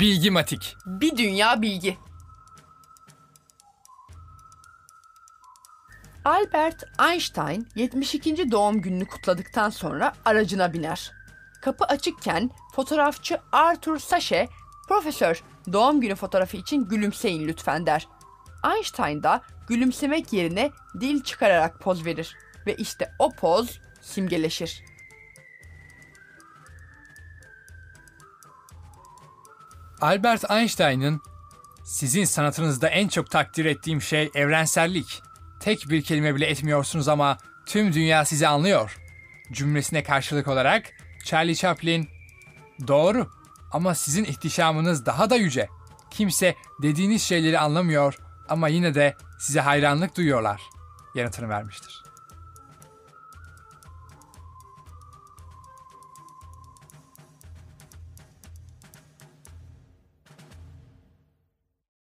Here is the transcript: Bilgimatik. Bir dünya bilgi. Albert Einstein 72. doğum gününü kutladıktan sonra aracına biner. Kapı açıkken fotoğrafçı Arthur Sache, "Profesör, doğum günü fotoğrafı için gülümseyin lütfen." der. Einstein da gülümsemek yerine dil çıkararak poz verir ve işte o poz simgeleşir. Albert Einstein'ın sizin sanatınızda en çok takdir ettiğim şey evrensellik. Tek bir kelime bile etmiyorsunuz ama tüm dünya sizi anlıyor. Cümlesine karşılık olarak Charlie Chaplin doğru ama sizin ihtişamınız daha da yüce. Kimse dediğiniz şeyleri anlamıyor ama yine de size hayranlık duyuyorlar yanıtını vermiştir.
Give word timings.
Bilgimatik. 0.00 0.76
Bir 0.86 1.16
dünya 1.16 1.62
bilgi. 1.62 1.98
Albert 6.24 6.84
Einstein 7.10 7.68
72. 7.76 8.50
doğum 8.50 8.80
gününü 8.80 9.06
kutladıktan 9.06 9.70
sonra 9.70 10.12
aracına 10.24 10.72
biner. 10.72 11.12
Kapı 11.62 11.84
açıkken 11.84 12.50
fotoğrafçı 12.74 13.40
Arthur 13.52 13.98
Sache, 13.98 14.48
"Profesör, 14.88 15.42
doğum 15.72 16.00
günü 16.00 16.14
fotoğrafı 16.14 16.56
için 16.56 16.88
gülümseyin 16.88 17.48
lütfen." 17.48 17.86
der. 17.86 18.08
Einstein 18.74 19.22
da 19.22 19.42
gülümsemek 19.68 20.32
yerine 20.32 20.70
dil 21.00 21.22
çıkararak 21.22 21.80
poz 21.80 22.04
verir 22.04 22.36
ve 22.66 22.74
işte 22.74 23.12
o 23.18 23.30
poz 23.30 23.80
simgeleşir. 24.00 24.89
Albert 30.00 30.50
Einstein'ın 30.50 31.20
sizin 31.84 32.24
sanatınızda 32.24 32.88
en 32.88 33.08
çok 33.08 33.30
takdir 33.30 33.64
ettiğim 33.64 34.02
şey 34.02 34.30
evrensellik. 34.34 35.22
Tek 35.60 35.90
bir 35.90 36.02
kelime 36.02 36.34
bile 36.34 36.46
etmiyorsunuz 36.46 37.08
ama 37.08 37.38
tüm 37.66 37.92
dünya 37.92 38.24
sizi 38.24 38.48
anlıyor. 38.48 38.96
Cümlesine 39.52 40.02
karşılık 40.02 40.48
olarak 40.48 40.92
Charlie 41.24 41.56
Chaplin 41.56 42.08
doğru 42.88 43.30
ama 43.72 43.94
sizin 43.94 44.24
ihtişamınız 44.24 45.06
daha 45.06 45.30
da 45.30 45.36
yüce. 45.36 45.68
Kimse 46.10 46.54
dediğiniz 46.82 47.22
şeyleri 47.22 47.58
anlamıyor 47.58 48.18
ama 48.48 48.68
yine 48.68 48.94
de 48.94 49.14
size 49.38 49.60
hayranlık 49.60 50.16
duyuyorlar 50.16 50.60
yanıtını 51.14 51.48
vermiştir. 51.48 52.09